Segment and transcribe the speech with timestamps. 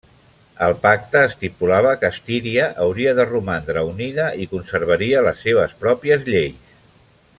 [0.67, 6.75] El pacte estipulava que Estíria hauria de romandre unida i conservaria les seves pròpies lleis.